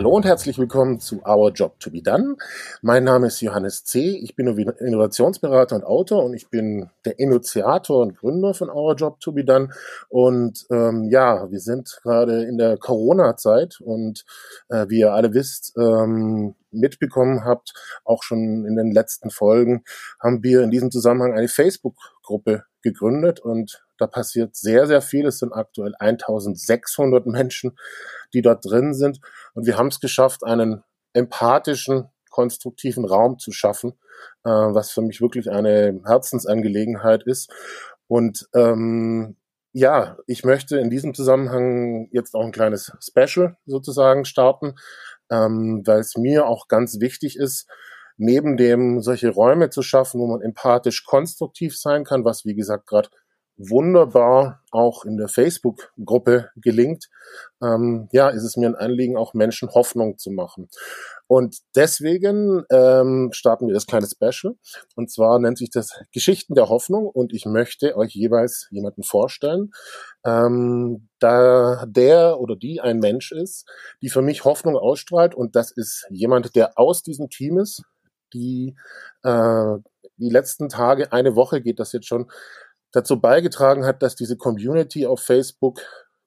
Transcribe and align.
Hallo 0.00 0.16
und 0.16 0.24
herzlich 0.24 0.56
willkommen 0.56 0.98
zu 0.98 1.20
Our 1.26 1.52
Job 1.52 1.78
to 1.78 1.90
be 1.90 2.00
Done. 2.00 2.36
Mein 2.80 3.04
Name 3.04 3.26
ist 3.26 3.42
Johannes 3.42 3.84
C. 3.84 4.16
Ich 4.16 4.34
bin 4.34 4.46
Innovationsberater 4.46 5.76
und 5.76 5.84
Autor 5.84 6.24
und 6.24 6.32
ich 6.32 6.48
bin 6.48 6.88
der 7.04 7.18
Initiator 7.18 8.00
und 8.00 8.16
Gründer 8.16 8.54
von 8.54 8.70
Our 8.70 8.94
Job 8.94 9.20
to 9.20 9.32
be 9.32 9.44
Done. 9.44 9.68
Und 10.08 10.64
ähm, 10.70 11.10
ja, 11.10 11.50
wir 11.50 11.60
sind 11.60 12.00
gerade 12.02 12.44
in 12.44 12.56
der 12.56 12.78
Corona-Zeit 12.78 13.78
und 13.82 14.24
äh, 14.70 14.86
wie 14.88 15.00
ihr 15.00 15.12
alle 15.12 15.34
wisst, 15.34 15.74
ähm, 15.76 16.54
mitbekommen 16.70 17.44
habt, 17.44 17.74
auch 18.04 18.22
schon 18.22 18.64
in 18.64 18.76
den 18.76 18.92
letzten 18.92 19.28
Folgen, 19.30 19.84
haben 20.18 20.42
wir 20.42 20.62
in 20.62 20.70
diesem 20.70 20.90
Zusammenhang 20.90 21.34
eine 21.34 21.48
Facebook-Gruppe 22.30 22.64
gegründet 22.82 23.40
und 23.40 23.84
da 23.98 24.06
passiert 24.06 24.56
sehr, 24.56 24.86
sehr 24.86 25.02
viel. 25.02 25.26
Es 25.26 25.38
sind 25.38 25.52
aktuell 25.52 25.94
1600 25.98 27.26
Menschen, 27.26 27.76
die 28.32 28.42
dort 28.42 28.64
drin 28.64 28.94
sind. 28.94 29.20
Und 29.54 29.66
wir 29.66 29.76
haben 29.76 29.88
es 29.88 30.00
geschafft, 30.00 30.44
einen 30.44 30.82
empathischen, 31.12 32.08
konstruktiven 32.30 33.04
Raum 33.04 33.38
zu 33.38 33.52
schaffen, 33.52 33.92
äh, 34.44 34.50
was 34.50 34.92
für 34.92 35.02
mich 35.02 35.20
wirklich 35.20 35.50
eine 35.50 36.00
Herzensangelegenheit 36.06 37.24
ist. 37.24 37.52
Und 38.06 38.48
ähm, 38.54 39.36
ja, 39.72 40.16
ich 40.26 40.44
möchte 40.44 40.78
in 40.78 40.90
diesem 40.90 41.12
Zusammenhang 41.12 42.08
jetzt 42.12 42.34
auch 42.34 42.44
ein 42.44 42.52
kleines 42.52 42.92
Special 43.00 43.56
sozusagen 43.66 44.24
starten, 44.24 44.74
ähm, 45.30 45.82
weil 45.84 46.00
es 46.00 46.16
mir 46.16 46.46
auch 46.46 46.68
ganz 46.68 47.00
wichtig 47.00 47.36
ist, 47.36 47.68
neben 48.20 48.56
dem 48.56 49.00
solche 49.00 49.30
Räume 49.30 49.70
zu 49.70 49.82
schaffen, 49.82 50.20
wo 50.20 50.26
man 50.26 50.42
empathisch 50.42 51.04
konstruktiv 51.04 51.76
sein 51.78 52.04
kann, 52.04 52.24
was 52.24 52.44
wie 52.44 52.54
gesagt 52.54 52.86
gerade 52.86 53.08
wunderbar 53.56 54.62
auch 54.70 55.04
in 55.04 55.16
der 55.16 55.28
Facebook-Gruppe 55.28 56.48
gelingt, 56.56 57.08
ähm, 57.62 58.08
ja, 58.12 58.28
ist 58.30 58.44
es 58.44 58.56
mir 58.56 58.68
ein 58.68 58.74
Anliegen, 58.74 59.16
auch 59.16 59.34
Menschen 59.34 59.68
Hoffnung 59.70 60.16
zu 60.16 60.30
machen. 60.30 60.68
Und 61.26 61.58
deswegen 61.76 62.64
ähm, 62.70 63.30
starten 63.32 63.66
wir 63.66 63.74
das 63.74 63.86
kleine 63.86 64.06
Special. 64.06 64.54
Und 64.96 65.10
zwar 65.10 65.38
nennt 65.38 65.58
sich 65.58 65.70
das 65.70 65.92
Geschichten 66.12 66.54
der 66.54 66.68
Hoffnung. 66.68 67.06
Und 67.06 67.32
ich 67.32 67.44
möchte 67.44 67.96
euch 67.96 68.14
jeweils 68.14 68.66
jemanden 68.70 69.02
vorstellen, 69.02 69.70
ähm, 70.24 71.08
da 71.18 71.84
der 71.86 72.40
oder 72.40 72.56
die 72.56 72.80
ein 72.80 72.98
Mensch 72.98 73.30
ist, 73.30 73.68
die 74.02 74.08
für 74.08 74.22
mich 74.22 74.44
Hoffnung 74.44 74.76
ausstrahlt. 74.76 75.34
Und 75.34 75.54
das 75.54 75.70
ist 75.70 76.06
jemand, 76.10 76.56
der 76.56 76.78
aus 76.78 77.02
diesem 77.02 77.28
Team 77.28 77.58
ist, 77.58 77.82
die 78.32 78.76
äh, 79.22 79.76
die 80.20 80.30
letzten 80.30 80.68
Tage, 80.68 81.12
eine 81.12 81.34
Woche 81.34 81.62
geht 81.62 81.80
das 81.80 81.92
jetzt 81.92 82.06
schon, 82.06 82.30
dazu 82.92 83.20
beigetragen 83.20 83.84
hat, 83.86 84.02
dass 84.02 84.16
diese 84.16 84.36
Community 84.36 85.06
auf 85.06 85.20
Facebook 85.20 85.80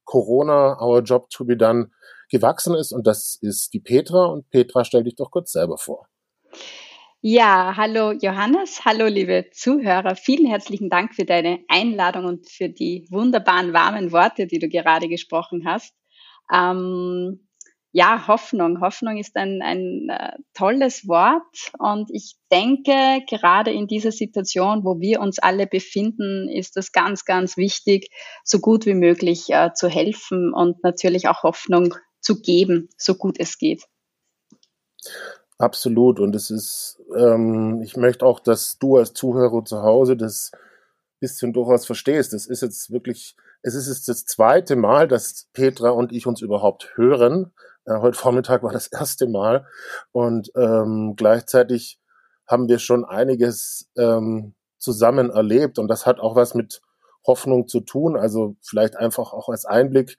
Corona, 0.05 0.81
Our 0.81 1.01
Job 1.01 1.29
to 1.29 1.45
be 1.45 1.55
Done 1.55 1.91
gewachsen 2.29 2.75
ist. 2.75 2.91
Und 2.91 3.07
das 3.07 3.37
ist 3.41 3.73
die 3.73 3.79
Petra. 3.79 4.25
Und 4.25 4.49
Petra, 4.49 4.83
stell 4.83 5.03
dich 5.03 5.15
doch 5.15 5.31
kurz 5.31 5.51
selber 5.51 5.77
vor. 5.77 6.07
Ja, 7.21 7.75
hallo 7.77 8.11
Johannes, 8.11 8.83
hallo 8.83 9.05
liebe 9.05 9.45
Zuhörer. 9.53 10.15
Vielen 10.15 10.45
herzlichen 10.45 10.89
Dank 10.89 11.15
für 11.15 11.23
deine 11.23 11.59
Einladung 11.69 12.25
und 12.25 12.49
für 12.49 12.67
die 12.67 13.07
wunderbaren 13.11 13.71
warmen 13.71 14.11
Worte, 14.11 14.45
die 14.45 14.59
du 14.59 14.67
gerade 14.67 15.07
gesprochen 15.07 15.63
hast. 15.65 15.95
Ähm, 16.53 17.47
ja, 17.93 18.27
Hoffnung. 18.27 18.81
Hoffnung 18.81 19.17
ist 19.17 19.35
ein, 19.35 19.61
ein 19.61 20.09
äh, 20.09 20.37
tolles 20.53 21.07
Wort 21.07 21.71
und 21.77 22.09
ich 22.11 22.35
denke, 22.51 23.23
gerade 23.29 23.71
in 23.71 23.87
dieser 23.87 24.11
Situation, 24.11 24.83
wo 24.83 24.99
wir 24.99 25.21
uns 25.21 25.37
alle 25.39 25.67
befinden, 25.67 26.49
ist 26.49 26.75
es 26.75 26.91
ganz, 26.91 27.23
ganz 27.23 27.55
wichtig, 27.55 28.09
so 28.43 28.59
gut 28.59 28.87
wie 28.87 28.95
möglich 28.95 29.49
äh, 29.49 29.73
zu 29.73 29.87
helfen 29.89 30.53
und 30.53 30.83
natürlich 30.83 31.27
auch 31.27 31.43
Hoffnung 31.43 31.93
zu 32.19 32.41
geben, 32.41 32.89
so 32.97 33.13
gut 33.13 33.39
es 33.39 33.59
geht. 33.59 33.83
Absolut. 35.59 36.19
Und 36.19 36.35
es 36.35 36.49
ist, 36.49 36.99
ähm, 37.15 37.81
ich 37.83 37.95
möchte 37.95 38.25
auch, 38.25 38.39
dass 38.39 38.79
du 38.79 38.97
als 38.97 39.13
Zuhörer 39.13 39.63
zu 39.65 39.83
Hause 39.83 40.17
das 40.17 40.51
bisschen 41.23 41.53
durchaus 41.53 41.85
verstehst. 41.85 42.33
Es 42.33 42.47
ist 42.47 42.61
jetzt 42.61 42.91
wirklich, 42.91 43.37
es 43.61 43.75
ist 43.75 43.87
jetzt 43.87 44.09
das 44.09 44.25
zweite 44.25 44.75
Mal, 44.75 45.07
dass 45.07 45.47
Petra 45.53 45.91
und 45.91 46.11
ich 46.11 46.27
uns 46.27 46.41
überhaupt 46.41 46.91
hören. 46.95 47.53
Äh, 47.85 47.99
heute 47.99 48.17
Vormittag 48.17 48.63
war 48.63 48.71
das 48.71 48.87
erste 48.91 49.27
Mal 49.27 49.65
und 50.11 50.51
ähm, 50.55 51.15
gleichzeitig 51.15 51.99
haben 52.47 52.67
wir 52.67 52.79
schon 52.79 53.05
einiges 53.05 53.89
ähm, 53.97 54.53
zusammen 54.77 55.29
erlebt 55.29 55.79
und 55.79 55.87
das 55.87 56.05
hat 56.05 56.19
auch 56.19 56.35
was 56.35 56.55
mit 56.55 56.81
Hoffnung 57.25 57.67
zu 57.67 57.79
tun. 57.79 58.17
Also 58.17 58.55
vielleicht 58.61 58.97
einfach 58.97 59.33
auch 59.33 59.49
als 59.49 59.65
Einblick. 59.65 60.17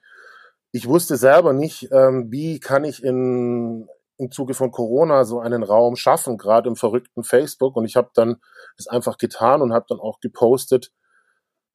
Ich 0.71 0.87
wusste 0.87 1.17
selber 1.17 1.53
nicht, 1.53 1.89
ähm, 1.91 2.31
wie 2.31 2.59
kann 2.59 2.83
ich 2.83 3.03
in 3.03 3.87
im 4.17 4.31
Zuge 4.31 4.53
von 4.53 4.71
Corona 4.71 5.25
so 5.25 5.39
einen 5.39 5.63
Raum 5.63 5.95
schaffen, 5.95 6.37
gerade 6.37 6.69
im 6.69 6.75
verrückten 6.75 7.23
Facebook. 7.23 7.75
Und 7.75 7.85
ich 7.85 7.95
habe 7.95 8.11
dann 8.13 8.37
das 8.77 8.87
einfach 8.87 9.17
getan 9.17 9.61
und 9.61 9.73
habe 9.73 9.85
dann 9.89 9.99
auch 9.99 10.19
gepostet, 10.19 10.91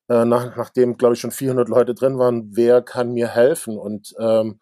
äh, 0.09 0.25
nach, 0.25 0.57
nachdem, 0.57 0.97
glaube 0.97 1.15
ich, 1.15 1.21
schon 1.21 1.31
400 1.31 1.69
Leute 1.69 1.95
drin 1.95 2.19
waren, 2.19 2.57
wer 2.57 2.83
kann 2.83 3.13
mir 3.13 3.29
helfen? 3.29 3.79
Und 3.79 4.15
ähm, 4.19 4.61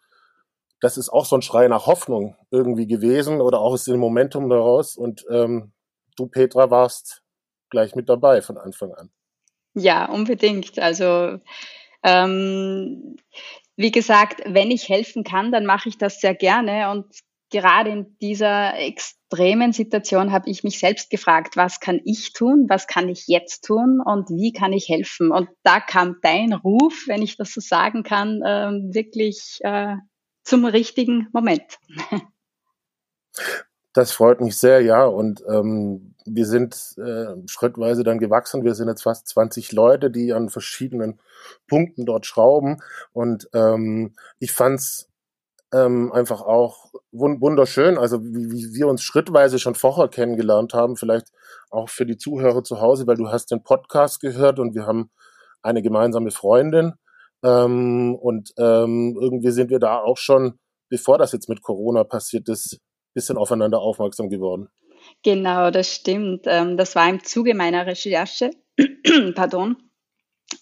das 0.81 0.97
ist 0.97 1.09
auch 1.09 1.25
so 1.25 1.35
ein 1.35 1.41
Schrei 1.41 1.67
nach 1.67 1.87
Hoffnung 1.87 2.35
irgendwie 2.51 2.87
gewesen 2.87 3.41
oder 3.41 3.59
auch 3.59 3.73
aus 3.73 3.85
dem 3.85 3.99
Momentum 3.99 4.49
daraus. 4.49 4.95
Und 4.95 5.25
ähm, 5.29 5.73
du, 6.15 6.27
Petra, 6.27 6.71
warst 6.71 7.21
gleich 7.69 7.95
mit 7.95 8.09
dabei 8.09 8.41
von 8.41 8.57
Anfang 8.57 8.93
an. 8.93 9.09
Ja, 9.73 10.05
unbedingt. 10.05 10.79
Also 10.79 11.39
ähm, 12.03 13.17
wie 13.75 13.91
gesagt, 13.91 14.41
wenn 14.45 14.71
ich 14.71 14.89
helfen 14.89 15.23
kann, 15.23 15.51
dann 15.51 15.65
mache 15.65 15.89
ich 15.89 15.97
das 15.97 16.19
sehr 16.19 16.35
gerne. 16.35 16.91
Und 16.91 17.05
gerade 17.51 17.89
in 17.89 18.17
dieser 18.21 18.77
extremen 18.77 19.73
Situation 19.73 20.31
habe 20.31 20.49
ich 20.49 20.63
mich 20.63 20.79
selbst 20.79 21.09
gefragt, 21.09 21.57
was 21.57 21.79
kann 21.79 21.99
ich 22.05 22.33
tun, 22.33 22.65
was 22.69 22.87
kann 22.87 23.09
ich 23.09 23.27
jetzt 23.27 23.63
tun 23.65 24.01
und 24.03 24.29
wie 24.29 24.53
kann 24.53 24.73
ich 24.73 24.87
helfen? 24.89 25.31
Und 25.31 25.49
da 25.63 25.79
kam 25.79 26.17
dein 26.21 26.53
Ruf, 26.53 27.05
wenn 27.07 27.21
ich 27.21 27.37
das 27.37 27.51
so 27.51 27.61
sagen 27.61 28.03
kann, 28.03 28.41
äh, 28.41 28.93
wirklich 28.93 29.59
äh, 29.61 29.95
zum 30.49 30.65
richtigen 30.65 31.27
Moment. 31.31 31.79
Das 33.93 34.11
freut 34.11 34.41
mich 34.41 34.57
sehr, 34.57 34.81
ja. 34.81 35.05
Und 35.05 35.43
ähm, 35.47 36.15
wir 36.25 36.45
sind 36.45 36.95
äh, 36.97 37.35
schrittweise 37.47 38.03
dann 38.03 38.19
gewachsen. 38.19 38.63
Wir 38.63 38.75
sind 38.75 38.87
jetzt 38.87 39.03
fast 39.03 39.27
20 39.27 39.71
Leute, 39.71 40.11
die 40.11 40.33
an 40.33 40.49
verschiedenen 40.49 41.19
Punkten 41.67 42.05
dort 42.05 42.25
schrauben. 42.25 42.77
Und 43.13 43.49
ähm, 43.53 44.15
ich 44.39 44.51
fand's 44.51 45.09
ähm, 45.71 46.11
einfach 46.11 46.41
auch 46.41 46.91
wunderschön, 47.11 47.97
also 47.97 48.23
wie, 48.23 48.51
wie 48.51 48.73
wir 48.73 48.87
uns 48.87 49.03
schrittweise 49.03 49.59
schon 49.59 49.75
vorher 49.75 50.07
kennengelernt 50.07 50.73
haben, 50.73 50.95
vielleicht 50.95 51.31
auch 51.69 51.89
für 51.89 52.05
die 52.05 52.17
Zuhörer 52.17 52.63
zu 52.63 52.81
Hause, 52.81 53.05
weil 53.05 53.17
du 53.17 53.29
hast 53.29 53.51
den 53.51 53.63
Podcast 53.63 54.19
gehört 54.19 54.59
und 54.59 54.73
wir 54.73 54.87
haben 54.87 55.11
eine 55.61 55.83
gemeinsame 55.83 56.31
Freundin 56.31 56.93
ähm, 57.43 58.15
und 58.15 58.51
ähm, 58.57 59.17
irgendwie 59.19 59.51
sind 59.51 59.69
wir 59.69 59.79
da 59.79 59.99
auch 59.99 60.17
schon, 60.17 60.59
bevor 60.89 61.17
das 61.17 61.31
jetzt 61.31 61.49
mit 61.49 61.61
Corona 61.61 62.03
passiert 62.03 62.49
ist, 62.49 62.79
bisschen 63.13 63.37
aufeinander 63.37 63.79
aufmerksam 63.79 64.29
geworden. 64.29 64.69
Genau, 65.23 65.71
das 65.71 65.93
stimmt. 65.93 66.41
Ähm, 66.45 66.77
das 66.77 66.95
war 66.95 67.09
im 67.09 67.23
Zuge 67.23 67.55
meiner 67.55 67.85
Recherche. 67.85 68.51
Pardon. 69.35 69.77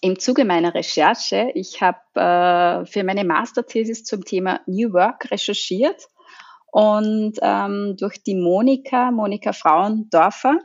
Im 0.00 0.18
Zuge 0.18 0.44
meiner 0.44 0.74
Recherche, 0.74 1.50
ich 1.54 1.80
habe 1.80 1.98
äh, 2.14 2.86
für 2.86 3.04
meine 3.04 3.24
Masterthesis 3.24 4.04
zum 4.04 4.24
Thema 4.24 4.60
New 4.66 4.92
Work 4.92 5.30
recherchiert 5.30 6.08
und 6.70 7.38
ähm, 7.40 7.96
durch 7.98 8.22
die 8.22 8.34
Monika, 8.34 9.10
Monika 9.10 9.52
Frauendorfer, 9.54 10.58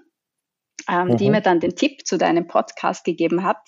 ähm, 0.90 1.08
mhm. 1.08 1.18
die 1.18 1.30
mir 1.30 1.42
dann 1.42 1.62
den 1.62 1.76
Tipp 1.76 2.06
zu 2.06 2.18
deinem 2.18 2.48
Podcast 2.48 3.06
gegeben 3.06 3.44
hat, 3.44 3.62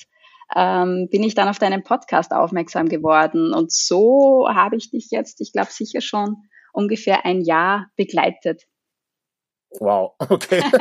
ähm, 0.53 1.07
bin 1.09 1.23
ich 1.23 1.35
dann 1.35 1.47
auf 1.47 1.59
deinen 1.59 1.83
Podcast 1.83 2.31
aufmerksam 2.33 2.89
geworden. 2.89 3.53
Und 3.53 3.71
so 3.71 4.47
habe 4.49 4.75
ich 4.75 4.91
dich 4.91 5.07
jetzt, 5.11 5.41
ich 5.41 5.51
glaube, 5.53 5.71
sicher 5.71 6.01
schon 6.01 6.35
ungefähr 6.73 7.25
ein 7.25 7.41
Jahr 7.41 7.87
begleitet. 7.95 8.63
Wow, 9.79 10.13
okay. 10.29 10.61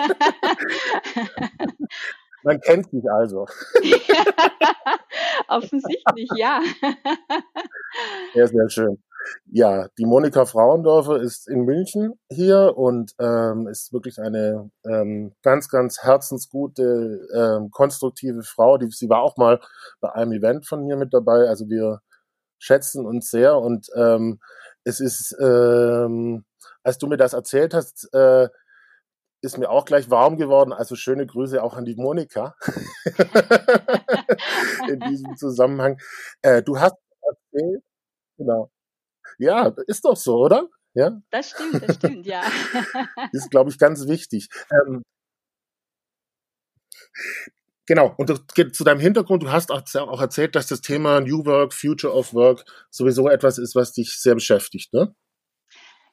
Man 2.42 2.60
kennt 2.60 2.90
sich 2.90 3.02
also. 3.10 3.46
Offensichtlich, 5.48 6.28
ja. 6.36 6.60
Sehr, 8.34 8.48
sehr 8.48 8.68
schön. 8.68 9.02
Ja, 9.46 9.88
die 9.98 10.06
Monika 10.06 10.44
Frauendorfer 10.44 11.20
ist 11.20 11.48
in 11.48 11.64
München 11.64 12.14
hier 12.30 12.74
und 12.76 13.12
ähm, 13.18 13.68
ist 13.68 13.92
wirklich 13.92 14.18
eine 14.18 14.70
ähm, 14.84 15.34
ganz, 15.42 15.68
ganz 15.68 16.02
herzensgute, 16.02 17.26
ähm, 17.34 17.70
konstruktive 17.70 18.42
Frau. 18.42 18.78
Die, 18.78 18.90
sie 18.90 19.08
war 19.08 19.22
auch 19.22 19.36
mal 19.36 19.60
bei 20.00 20.12
einem 20.12 20.32
Event 20.32 20.66
von 20.66 20.84
mir 20.86 20.96
mit 20.96 21.14
dabei. 21.14 21.48
Also 21.48 21.68
wir 21.68 22.00
schätzen 22.58 23.06
uns 23.06 23.30
sehr 23.30 23.58
und 23.58 23.88
ähm, 23.96 24.40
es 24.84 25.00
ist, 25.00 25.36
ähm, 25.40 26.44
als 26.82 26.98
du 26.98 27.06
mir 27.06 27.16
das 27.16 27.32
erzählt 27.32 27.74
hast, 27.74 28.08
äh, 28.14 28.48
ist 29.42 29.58
mir 29.58 29.68
auch 29.70 29.84
gleich 29.84 30.10
warm 30.10 30.36
geworden. 30.38 30.72
Also 30.72 30.96
schöne 30.96 31.26
Grüße 31.26 31.62
auch 31.62 31.74
an 31.76 31.84
die 31.84 31.96
Monika 31.96 32.56
in 34.88 35.00
diesem 35.00 35.36
Zusammenhang. 35.36 35.98
Äh, 36.42 36.62
du 36.62 36.78
hast 36.80 36.96
erzählt, 37.22 37.82
genau, 38.38 38.70
ja, 39.38 39.74
ist 39.86 40.04
doch 40.04 40.16
so, 40.16 40.36
oder? 40.36 40.68
Ja? 40.94 41.20
Das 41.30 41.50
stimmt, 41.50 41.82
das 41.82 41.96
stimmt, 41.96 42.26
ja. 42.26 42.42
ist, 43.32 43.50
glaube 43.50 43.70
ich, 43.70 43.78
ganz 43.78 44.06
wichtig. 44.06 44.48
Ähm, 44.70 45.02
Genau, 47.86 48.14
und 48.16 48.32
zu 48.74 48.84
deinem 48.84 49.00
Hintergrund, 49.00 49.42
du 49.42 49.52
hast 49.52 49.70
auch 49.70 50.20
erzählt, 50.20 50.54
dass 50.54 50.66
das 50.68 50.80
Thema 50.80 51.20
New 51.20 51.44
Work, 51.44 51.74
Future 51.74 52.14
of 52.14 52.32
Work 52.32 52.64
sowieso 52.90 53.28
etwas 53.28 53.58
ist, 53.58 53.74
was 53.74 53.92
dich 53.92 54.18
sehr 54.18 54.34
beschäftigt, 54.34 54.94
ne? 54.94 55.14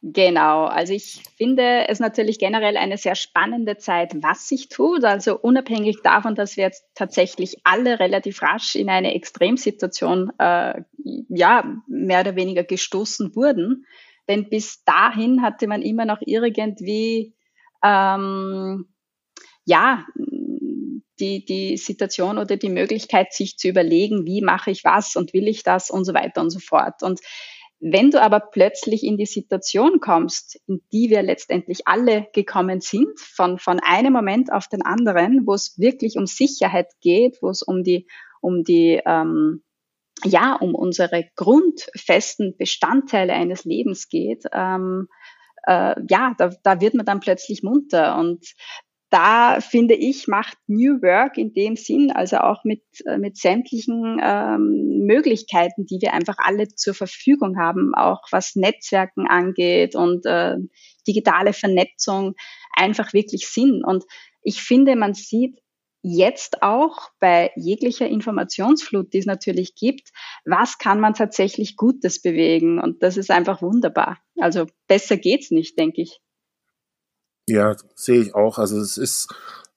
Genau, 0.03 0.65
also 0.65 0.94
ich 0.94 1.21
finde 1.38 1.88
es 1.88 2.00
natürlich 2.00 2.39
generell 2.39 2.75
eine 2.75 2.98
sehr 2.98 3.13
spannende 3.13 3.77
Zeit, 3.77 4.13
was 4.24 4.48
sich 4.48 4.68
tut. 4.68 5.03
Also 5.03 5.38
unabhängig 5.38 6.01
davon, 6.03 6.33
dass 6.33 6.57
wir 6.57 6.63
jetzt 6.63 6.86
tatsächlich 6.95 7.57
alle 7.63 8.00
relativ 8.00 8.42
rasch 8.42 8.75
in 8.75 8.89
eine 8.89 9.13
Extremsituation, 9.13 10.31
äh, 10.39 10.81
ja, 11.30 11.77
mehr 11.88 12.21
oder 12.21 12.36
weniger 12.36 12.63
gestoßen 12.63 13.36
wurden. 13.36 13.86
Denn 14.27 14.50
bis 14.50 14.83
dahin 14.86 15.44
hatte 15.44 15.68
man 15.68 15.83
immer 15.83 16.06
noch 16.06 16.21
irgendwie, 16.25 17.36
ähm, 17.83 18.88
ja, 19.65 20.06
die, 21.19 21.45
die 21.45 21.77
Situation 21.77 22.39
oder 22.39 22.57
die 22.57 22.69
Möglichkeit, 22.69 23.33
sich 23.33 23.57
zu 23.57 23.68
überlegen, 23.68 24.25
wie 24.25 24.42
mache 24.42 24.71
ich 24.71 24.83
was 24.83 25.15
und 25.15 25.33
will 25.33 25.47
ich 25.47 25.62
das 25.62 25.92
und 25.92 26.06
so 26.06 26.15
weiter 26.15 26.42
und 26.42 26.50
so 26.50 26.59
fort. 26.59 27.04
Und 27.04 27.19
wenn 27.81 28.12
du 28.12 28.22
aber 28.22 28.39
plötzlich 28.39 29.04
in 29.04 29.18
die 29.18 29.25
Situation 29.25 30.00
kommst, 30.00 30.62
in 30.68 30.81
die 30.94 31.10
wir 31.10 31.24
letztendlich 31.24 31.88
alle 31.88 32.28
gekommen 32.31 32.80
sind, 32.80 33.19
von, 33.19 33.57
von 33.57 33.80
einem 33.80 34.13
Moment 34.13 34.51
auf 34.51 34.68
den 34.68 34.83
anderen, 34.83 35.48
wo 35.48 35.54
es 35.56 35.80
wirklich 35.80 36.16
um 36.18 36.28
Sicherheit 36.28 36.88
geht, 37.01 37.39
wo 37.42 37.50
es 37.50 37.63
um 37.63 37.83
die, 37.83 38.07
um 38.39 38.63
die, 38.63 39.01
ähm, 39.04 39.63
ja, 40.24 40.54
um 40.54 40.75
unsere 40.75 41.25
grundfesten 41.36 42.56
Bestandteile 42.56 43.33
eines 43.33 43.66
Lebens 43.66 44.10
geht, 44.10 44.44
ähm, 44.54 45.07
äh, 45.63 45.95
ja, 46.07 46.36
da, 46.38 46.51
da 46.63 46.81
wird 46.81 46.94
man 46.94 47.06
dann 47.06 47.19
plötzlich 47.19 47.63
munter. 47.63 48.18
Und 48.18 48.54
da 49.11 49.59
finde 49.59 49.93
ich, 49.93 50.27
macht 50.27 50.57
New 50.67 51.01
Work 51.01 51.37
in 51.37 51.53
dem 51.53 51.75
Sinn, 51.75 52.11
also 52.11 52.37
auch 52.37 52.63
mit, 52.63 52.81
äh, 53.05 53.17
mit 53.17 53.37
sämtlichen 53.37 54.19
ähm, 54.23 55.03
Möglichkeiten, 55.05 55.85
die 55.85 55.99
wir 56.01 56.13
einfach 56.13 56.37
alle 56.37 56.69
zur 56.69 56.93
Verfügung 56.93 57.57
haben, 57.59 57.93
auch 57.93 58.21
was 58.31 58.55
Netzwerken 58.55 59.27
angeht 59.27 59.95
und 59.95 60.25
äh, 60.25 60.55
digitale 61.05 61.51
Vernetzung, 61.51 62.35
einfach 62.73 63.11
wirklich 63.11 63.49
Sinn. 63.49 63.83
Und 63.85 64.05
ich 64.43 64.61
finde, 64.61 64.95
man 64.95 65.13
sieht 65.13 65.59
jetzt 66.03 66.63
auch 66.63 67.09
bei 67.19 67.51
jeglicher 67.55 68.07
Informationsflut, 68.07 69.13
die 69.13 69.19
es 69.19 69.25
natürlich 69.25 69.75
gibt, 69.75 70.09
was 70.45 70.77
kann 70.77 71.01
man 71.01 71.13
tatsächlich 71.13 71.75
Gutes 71.75 72.21
bewegen. 72.21 72.79
Und 72.79 73.03
das 73.03 73.17
ist 73.17 73.29
einfach 73.29 73.61
wunderbar. 73.61 74.19
Also 74.39 74.67
besser 74.87 75.17
geht's 75.17 75.51
nicht, 75.51 75.77
denke 75.77 76.01
ich. 76.01 76.21
Ja, 77.51 77.75
sehe 77.95 78.21
ich 78.21 78.33
auch. 78.33 78.57
Also 78.57 78.80
es 78.80 78.95
ist, 78.95 79.27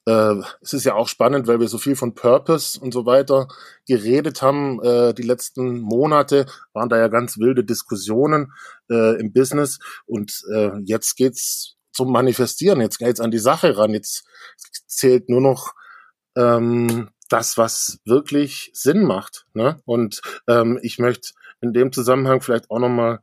äh, 0.06 0.37
es 0.61 0.75
ist 0.75 0.85
ja 0.85 0.94
auch 0.94 1.09
spannend, 1.09 1.49
weil 1.49 1.59
wir 1.59 1.67
so 1.67 1.79
viel 1.79 1.97
von 1.97 2.15
Purpose 2.15 2.79
und 2.79 2.94
so 2.94 3.05
weiter 3.05 3.49
geredet 3.88 4.43
haben. 4.43 4.81
Äh, 4.81 5.12
die 5.12 5.23
letzten 5.23 5.81
Monate 5.81 6.47
waren 6.73 6.88
da 6.88 6.99
ja 6.99 7.09
ganz 7.09 7.37
wilde 7.37 7.65
Diskussionen 7.65 8.53
äh, 8.88 9.19
im 9.19 9.32
Business 9.32 9.81
und 10.06 10.44
äh, 10.55 10.71
jetzt 10.85 11.17
geht's 11.17 11.75
zum 11.91 12.12
Manifestieren. 12.12 12.81
Jetzt 12.81 12.99
geht's 12.99 13.19
an 13.21 13.32
die 13.32 13.38
Sache 13.38 13.77
ran. 13.77 13.93
Jetzt 13.93 14.25
zählt 14.87 15.29
nur 15.29 15.41
noch 15.41 15.75
ähm, 16.37 17.11
das, 17.29 17.59
was 17.59 17.99
wirklich 18.05 18.70
Sinn 18.73 19.03
macht. 19.03 19.47
Ne? 19.53 19.81
Und 19.85 20.20
ähm, 20.47 20.79
ich 20.82 21.00
möchte 21.00 21.31
in 21.61 21.73
dem 21.73 21.91
Zusammenhang 21.91 22.41
vielleicht 22.41 22.70
auch 22.70 22.79
nochmal 22.79 23.15
ein 23.15 23.19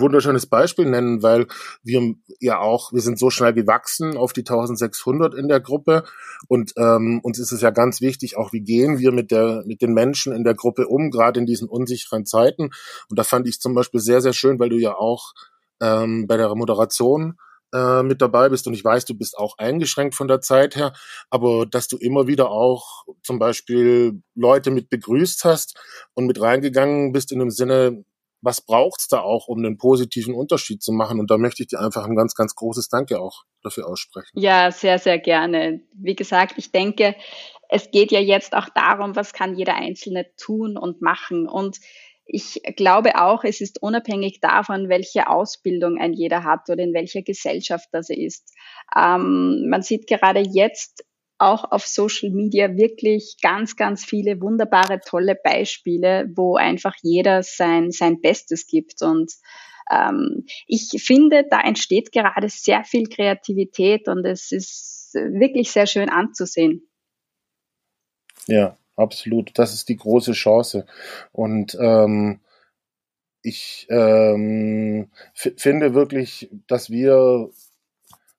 wunderschönes 0.00 0.46
Beispiel 0.46 0.86
nennen, 0.86 1.22
weil 1.22 1.46
wir 1.82 2.14
ja 2.40 2.58
auch, 2.58 2.92
wir 2.92 3.00
sind 3.00 3.18
so 3.18 3.30
schnell 3.30 3.52
gewachsen 3.52 4.16
auf 4.16 4.32
die 4.32 4.40
1600 4.40 5.34
in 5.34 5.48
der 5.48 5.60
Gruppe. 5.60 6.04
Und 6.48 6.72
ähm, 6.76 7.20
uns 7.22 7.38
ist 7.38 7.52
es 7.52 7.60
ja 7.60 7.70
ganz 7.70 8.00
wichtig, 8.00 8.36
auch 8.36 8.52
wie 8.52 8.60
gehen 8.60 8.98
wir 8.98 9.12
mit 9.12 9.30
der 9.30 9.62
mit 9.66 9.82
den 9.82 9.92
Menschen 9.92 10.32
in 10.32 10.44
der 10.44 10.54
Gruppe 10.54 10.86
um, 10.86 11.10
gerade 11.10 11.40
in 11.40 11.46
diesen 11.46 11.68
unsicheren 11.68 12.26
Zeiten. 12.26 12.70
Und 13.08 13.18
da 13.18 13.24
fand 13.24 13.48
ich 13.48 13.60
zum 13.60 13.74
Beispiel 13.74 14.00
sehr 14.00 14.20
sehr 14.20 14.32
schön, 14.32 14.58
weil 14.58 14.68
du 14.68 14.78
ja 14.78 14.94
auch 14.94 15.32
ähm, 15.80 16.26
bei 16.26 16.36
der 16.36 16.54
Moderation 16.54 17.36
äh, 17.74 18.02
mit 18.02 18.22
dabei 18.22 18.48
bist. 18.48 18.66
Und 18.66 18.74
ich 18.74 18.84
weiß, 18.84 19.04
du 19.04 19.14
bist 19.14 19.36
auch 19.36 19.58
eingeschränkt 19.58 20.14
von 20.14 20.28
der 20.28 20.40
Zeit 20.40 20.76
her, 20.76 20.92
aber 21.30 21.66
dass 21.66 21.88
du 21.88 21.96
immer 21.98 22.26
wieder 22.26 22.50
auch 22.50 23.04
zum 23.22 23.38
Beispiel 23.38 24.22
Leute 24.34 24.70
mit 24.70 24.88
begrüßt 24.88 25.44
hast 25.44 25.78
und 26.14 26.26
mit 26.26 26.40
reingegangen 26.40 27.12
bist 27.12 27.32
in 27.32 27.40
dem 27.40 27.50
Sinne, 27.50 28.04
was 28.40 28.60
braucht's 28.60 29.08
da 29.08 29.20
auch, 29.20 29.48
um 29.48 29.58
einen 29.58 29.78
positiven 29.78 30.34
Unterschied 30.34 30.82
zu 30.82 30.92
machen? 30.92 31.20
Und 31.20 31.30
da 31.30 31.38
möchte 31.38 31.62
ich 31.62 31.68
dir 31.68 31.80
einfach 31.80 32.04
ein 32.04 32.16
ganz, 32.16 32.34
ganz 32.34 32.54
großes 32.54 32.88
Danke 32.88 33.20
auch 33.20 33.44
dafür 33.62 33.88
aussprechen. 33.88 34.30
Ja, 34.34 34.70
sehr, 34.70 34.98
sehr 34.98 35.18
gerne. 35.18 35.80
Wie 35.92 36.14
gesagt, 36.14 36.54
ich 36.56 36.70
denke, 36.70 37.16
es 37.68 37.90
geht 37.90 38.12
ja 38.12 38.20
jetzt 38.20 38.54
auch 38.54 38.68
darum, 38.74 39.16
was 39.16 39.32
kann 39.32 39.56
jeder 39.56 39.74
Einzelne 39.74 40.26
tun 40.36 40.76
und 40.76 41.02
machen. 41.02 41.48
Und 41.48 41.78
ich 42.24 42.60
glaube 42.76 43.20
auch, 43.20 43.44
es 43.44 43.60
ist 43.60 43.80
unabhängig 43.82 44.40
davon, 44.40 44.88
welche 44.88 45.28
Ausbildung 45.28 45.98
ein 45.98 46.12
jeder 46.12 46.44
hat 46.44 46.68
oder 46.68 46.82
in 46.82 46.92
welcher 46.92 47.22
Gesellschaft 47.22 47.88
das 47.92 48.10
ist. 48.10 48.52
Ähm, 48.96 49.68
man 49.68 49.82
sieht 49.82 50.06
gerade 50.06 50.40
jetzt 50.40 51.04
auch 51.38 51.70
auf 51.70 51.86
Social 51.86 52.30
Media 52.30 52.76
wirklich 52.76 53.36
ganz, 53.42 53.76
ganz 53.76 54.04
viele 54.04 54.40
wunderbare, 54.40 55.00
tolle 55.00 55.34
Beispiele, 55.34 56.30
wo 56.34 56.56
einfach 56.56 56.94
jeder 57.02 57.42
sein, 57.42 57.90
sein 57.90 58.20
Bestes 58.20 58.66
gibt. 58.66 59.02
Und 59.02 59.32
ähm, 59.90 60.46
ich 60.66 60.90
finde, 61.04 61.44
da 61.48 61.60
entsteht 61.60 62.12
gerade 62.12 62.48
sehr 62.48 62.84
viel 62.84 63.08
Kreativität 63.08 64.08
und 64.08 64.24
es 64.24 64.50
ist 64.52 65.12
wirklich 65.14 65.70
sehr 65.70 65.86
schön 65.86 66.08
anzusehen. 66.08 66.88
Ja, 68.46 68.76
absolut. 68.96 69.50
Das 69.58 69.74
ist 69.74 69.88
die 69.88 69.96
große 69.96 70.32
Chance. 70.32 70.86
Und 71.32 71.76
ähm, 71.80 72.40
ich 73.42 73.86
ähm, 73.90 75.10
finde 75.34 75.94
wirklich, 75.94 76.50
dass 76.66 76.90
wir 76.90 77.50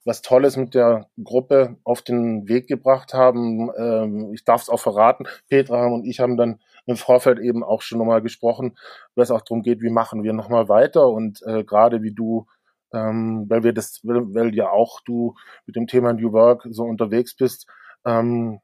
was 0.07 0.21
Tolles 0.21 0.56
mit 0.56 0.74
der 0.74 1.09
Gruppe 1.21 1.75
auf 1.83 2.01
den 2.01 2.48
Weg 2.48 2.68
gebracht 2.68 3.13
haben. 3.13 3.69
Ähm, 3.77 4.33
ich 4.33 4.45
darf 4.45 4.62
es 4.62 4.69
auch 4.69 4.79
verraten. 4.79 5.25
Petra 5.50 5.88
und 5.88 6.05
ich 6.05 6.22
haben 6.22 6.38
dann 6.38 6.62
im 6.86 6.96
Vorfeld 6.96 7.39
eben 7.39 7.62
auch 7.62 7.81
schon 7.81 8.00
nochmal 8.00 8.22
gesprochen, 8.22 8.77
weil 9.15 9.24
es 9.24 9.31
auch 9.31 9.41
darum 9.41 9.63
geht, 9.63 9.81
wie 9.81 9.89
machen 9.89 10.24
wir 10.24 10.31
nochmal 10.31 10.70
weiter 10.70 11.10
und 11.10 11.41
äh, 11.46 11.65
gerade 11.65 12.01
wie 12.03 12.13
du, 12.13 12.48
ähm, 12.93 13.46
weil 13.50 13.63
wir 13.63 13.74
das, 13.74 14.00
weil, 14.03 14.55
ja 14.55 14.70
auch 14.70 15.01
du 15.01 15.36
mit 15.65 15.75
dem 15.75 15.88
Thema 15.88 16.13
New 16.13 16.31
Work 16.31 16.65
so 16.70 16.84
unterwegs 16.84 17.36
bist, 17.36 17.67
ähm, 18.05 18.62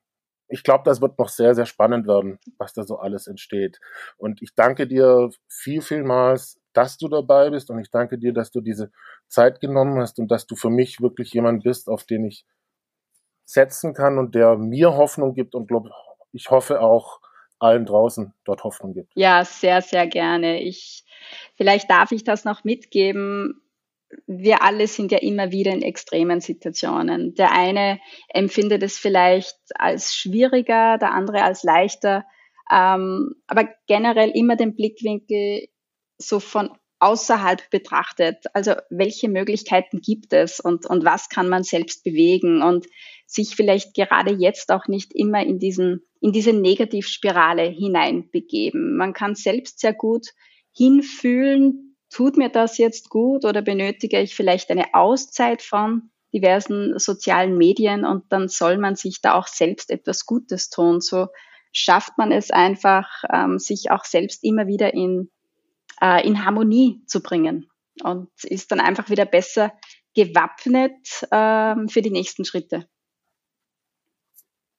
ich 0.47 0.63
glaube, 0.63 0.83
das 0.85 1.01
wird 1.01 1.19
noch 1.19 1.29
sehr, 1.29 1.55
sehr 1.55 1.65
spannend 1.65 2.07
werden, 2.07 2.39
was 2.57 2.73
da 2.73 2.83
so 2.83 2.99
alles 2.99 3.27
entsteht. 3.27 3.79
Und 4.17 4.41
ich 4.41 4.55
danke 4.55 4.87
dir 4.87 5.29
viel, 5.49 5.81
vielmals 5.81 6.61
dass 6.73 6.97
du 6.97 7.07
dabei 7.07 7.49
bist 7.49 7.69
und 7.69 7.79
ich 7.79 7.89
danke 7.89 8.17
dir, 8.17 8.33
dass 8.33 8.51
du 8.51 8.61
diese 8.61 8.91
Zeit 9.27 9.59
genommen 9.59 9.99
hast 9.99 10.19
und 10.19 10.29
dass 10.29 10.47
du 10.47 10.55
für 10.55 10.69
mich 10.69 11.01
wirklich 11.01 11.33
jemand 11.33 11.63
bist, 11.63 11.87
auf 11.87 12.03
den 12.03 12.25
ich 12.25 12.45
setzen 13.45 13.93
kann 13.93 14.17
und 14.17 14.35
der 14.35 14.57
mir 14.57 14.95
Hoffnung 14.95 15.33
gibt 15.33 15.55
und 15.55 15.67
glaub, 15.67 15.87
ich 16.31 16.49
hoffe 16.49 16.81
auch 16.81 17.19
allen 17.59 17.85
draußen 17.85 18.33
dort 18.43 18.63
Hoffnung 18.63 18.93
gibt. 18.93 19.11
Ja, 19.15 19.45
sehr, 19.45 19.81
sehr 19.81 20.07
gerne. 20.07 20.61
Ich, 20.61 21.05
vielleicht 21.55 21.89
darf 21.89 22.11
ich 22.11 22.23
das 22.23 22.45
noch 22.45 22.63
mitgeben. 22.63 23.61
Wir 24.27 24.61
alle 24.61 24.87
sind 24.87 25.11
ja 25.11 25.19
immer 25.19 25.51
wieder 25.51 25.71
in 25.71 25.81
extremen 25.81 26.41
Situationen. 26.41 27.33
Der 27.35 27.51
eine 27.51 27.99
empfindet 28.29 28.83
es 28.83 28.97
vielleicht 28.97 29.57
als 29.75 30.13
schwieriger, 30.13 30.97
der 30.97 31.11
andere 31.11 31.43
als 31.43 31.63
leichter. 31.63 32.25
Ähm, 32.71 33.35
aber 33.47 33.69
generell 33.87 34.29
immer 34.31 34.55
den 34.55 34.75
Blickwinkel 34.75 35.67
so 36.17 36.39
von 36.39 36.69
außerhalb 36.99 37.69
betrachtet. 37.69 38.45
Also 38.53 38.75
welche 38.89 39.27
Möglichkeiten 39.27 39.99
gibt 39.99 40.31
es 40.31 40.61
und, 40.61 40.85
und 40.85 41.03
was 41.03 41.27
kann 41.27 41.49
man 41.49 41.63
selbst 41.63 42.03
bewegen 42.03 42.61
und 42.61 42.87
sich 43.25 43.55
vielleicht 43.55 43.93
gerade 43.93 44.33
jetzt 44.33 44.71
auch 44.71 44.87
nicht 44.87 45.13
immer 45.13 45.45
in 45.45 45.59
diesen, 45.59 46.03
in 46.21 46.31
diese 46.31 46.53
Negativspirale 46.53 47.63
hineinbegeben. 47.63 48.95
Man 48.95 49.13
kann 49.13 49.35
selbst 49.35 49.79
sehr 49.79 49.93
gut 49.93 50.27
hinfühlen, 50.71 51.97
tut 52.09 52.37
mir 52.37 52.49
das 52.49 52.77
jetzt 52.77 53.09
gut 53.09 53.43
oder 53.43 53.61
benötige 53.61 54.21
ich 54.21 54.33
vielleicht 54.33 54.69
eine 54.69 54.93
Auszeit 54.93 55.61
von 55.61 56.09
diversen 56.33 56.97
sozialen 56.99 57.57
Medien 57.57 58.05
und 58.05 58.31
dann 58.31 58.47
soll 58.47 58.77
man 58.77 58.95
sich 58.95 59.19
da 59.21 59.35
auch 59.35 59.47
selbst 59.47 59.91
etwas 59.91 60.25
Gutes 60.25 60.69
tun. 60.69 61.01
So 61.01 61.27
schafft 61.73 62.17
man 62.17 62.31
es 62.31 62.49
einfach, 62.49 63.23
ähm, 63.31 63.59
sich 63.59 63.91
auch 63.91 64.05
selbst 64.05 64.43
immer 64.43 64.67
wieder 64.67 64.93
in 64.93 65.29
äh, 66.01 66.25
in 66.25 66.45
Harmonie 66.45 67.03
zu 67.07 67.21
bringen 67.21 67.69
und 68.03 68.29
ist 68.43 68.71
dann 68.71 68.79
einfach 68.79 69.09
wieder 69.09 69.25
besser 69.25 69.73
gewappnet 70.15 71.25
ähm, 71.31 71.89
für 71.89 72.01
die 72.01 72.11
nächsten 72.11 72.45
Schritte. 72.45 72.87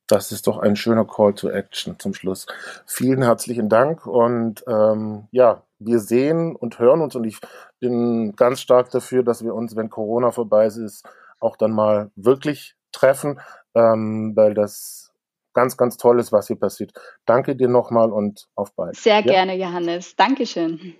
Das 0.07 0.33
ist 0.33 0.47
doch 0.47 0.59
ein 0.59 0.77
schöner 0.77 1.07
Call 1.07 1.35
to 1.35 1.49
Action 1.49 1.99
zum 1.99 2.13
Schluss. 2.13 2.47
Vielen 2.87 3.23
herzlichen 3.23 3.69
Dank 3.69 4.07
und 4.07 4.63
ähm, 4.69 5.29
ja, 5.31 5.63
wir 5.79 5.99
sehen 5.99 6.55
und 6.57 6.79
hören 6.79 7.01
uns 7.01 7.17
und 7.17 7.25
ich 7.25 7.41
bin 7.81 8.37
ganz 8.37 8.61
stark 8.61 8.91
dafür, 8.91 9.23
dass 9.23 9.43
wir 9.43 9.55
uns, 9.55 9.77
wenn 9.77 9.89
Corona 9.89 10.31
vorbei 10.31 10.67
ist, 10.67 11.09
auch 11.41 11.57
dann 11.57 11.73
mal 11.73 12.11
wirklich 12.17 12.77
treffen, 12.93 13.41
ähm, 13.75 14.33
weil 14.37 14.55
das 14.55 15.13
ganz, 15.55 15.77
ganz 15.77 15.97
toll 15.97 16.21
ist, 16.21 16.33
was 16.33 16.49
hier 16.49 16.57
passiert. 16.57 16.93
Danke 17.25 17.57
dir 17.57 17.69
nochmal 17.69 18.13
und 18.13 18.49
auf 18.55 18.75
bald. 18.75 18.97
Sehr 18.97 19.21
ja? 19.21 19.23
gerne, 19.23 19.57
Johannes. 19.57 20.17
Dankeschön. 20.17 20.95